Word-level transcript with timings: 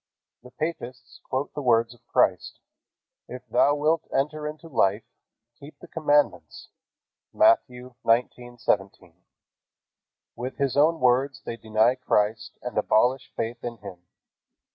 The 0.41 0.49
papists 0.49 1.19
quote 1.29 1.53
the 1.53 1.61
words 1.61 1.93
of 1.93 2.03
Christ: 2.07 2.57
"If 3.27 3.47
thou 3.47 3.75
wilt 3.75 4.07
enter 4.11 4.47
into 4.47 4.67
life, 4.67 5.03
keep 5.59 5.77
the 5.77 5.87
commandments." 5.87 6.69
(Matt. 7.31 7.61
19:17.) 7.69 9.13
With 10.35 10.57
His 10.57 10.75
own 10.75 10.99
words 10.99 11.43
they 11.45 11.55
deny 11.55 11.93
Christ 11.93 12.57
and 12.63 12.75
abolish 12.79 13.31
faith 13.35 13.63
in 13.63 13.77
Him. 13.77 14.07